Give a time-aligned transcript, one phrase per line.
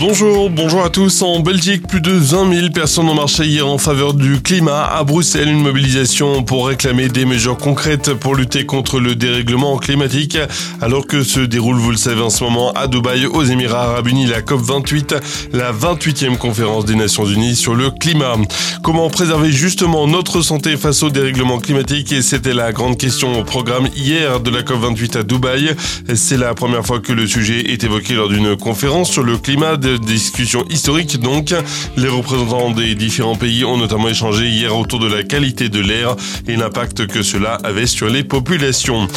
[0.00, 1.20] Bonjour, bonjour à tous.
[1.20, 4.82] En Belgique, plus de 20 000 personnes ont marché hier en faveur du climat.
[4.82, 10.38] À Bruxelles, une mobilisation pour réclamer des mesures concrètes pour lutter contre le dérèglement climatique.
[10.80, 14.08] Alors que se déroule, vous le savez en ce moment, à Dubaï, aux Émirats Arabes
[14.08, 15.20] Unis, la COP28,
[15.52, 18.36] la 28e conférence des Nations Unies sur le climat.
[18.82, 22.10] Comment préserver justement notre santé face au dérèglement climatique?
[22.12, 25.74] Et c'était la grande question au programme hier de la COP28 à Dubaï.
[26.14, 29.76] C'est la première fois que le sujet est évoqué lors d'une conférence sur le climat
[29.98, 31.54] discussion historique donc.
[31.96, 36.16] Les représentants des différents pays ont notamment échangé hier autour de la qualité de l'air
[36.46, 39.08] et l'impact que cela avait sur les populations.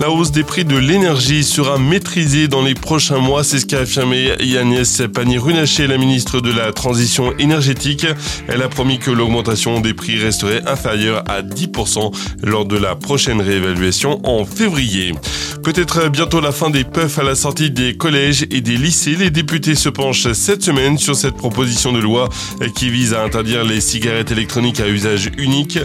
[0.00, 3.80] La hausse des prix de l'énergie sera maîtrisée dans les prochains mois, c'est ce qu'a
[3.80, 8.06] affirmé Yanis Pannier-Runacher, la ministre de la Transition énergétique.
[8.48, 13.40] Elle a promis que l'augmentation des prix resterait inférieure à 10% lors de la prochaine
[13.40, 15.12] réévaluation en février.
[15.62, 19.14] Peut-être bientôt la fin des puffs à la sortie des collèges et des lycées.
[19.14, 22.28] Les députés se penchent cette semaine sur cette proposition de loi
[22.74, 25.78] qui vise à interdire les cigarettes électroniques à usage unique.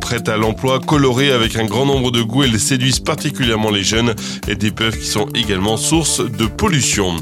[0.00, 4.14] Prêtes à l'emploi, colorées avec un grand nombre de goûts, elles séduisent particulièrement les jeunes
[4.48, 7.16] et des puffs qui sont également source de pollution.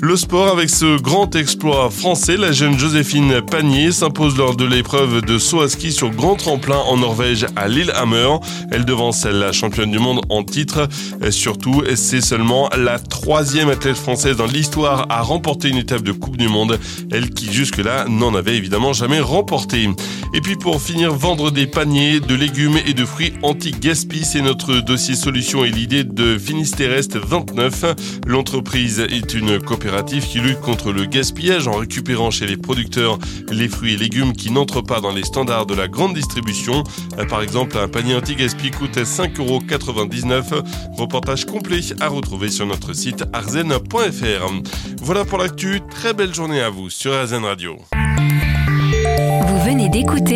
[0.00, 5.22] Le sport avec ce grand exploit français, la jeune Joséphine Panier s'impose lors de l'épreuve
[5.22, 8.36] de saut à ski sur grand tremplin en Norvège à Lillehammer.
[8.70, 10.88] Elle devance la championne du monde en titre.
[11.30, 16.36] Surtout, c'est seulement la troisième athlète française dans l'histoire à remporter une étape de Coupe
[16.36, 16.78] du Monde.
[17.10, 19.88] Elle qui jusque-là n'en avait évidemment jamais remporté.
[20.34, 24.80] Et puis pour finir, vendre des paniers de légumes et de fruits anti-gaspi, c'est notre
[24.80, 27.96] dossier solution et l'idée de Finistéreste 29.
[28.26, 33.18] L'entreprise est une coopérative qui lutte contre le gaspillage en récupérant chez les producteurs
[33.50, 36.84] les fruits et légumes qui n'entrent pas dans les standards de la grande distribution.
[37.18, 40.62] Euh, par exemple, un panier anti-gaspi coûte 5,99€.
[40.96, 44.52] Reportage complet à retrouver sur notre site arzen.fr.
[45.00, 45.80] Voilà pour l'actu.
[45.90, 47.78] Très belle journée à vous sur Arzen Radio.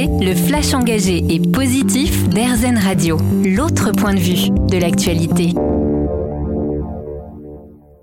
[0.09, 5.55] Le flash engagé et positif d'Airzen Radio, l'autre point de vue de l'actualité.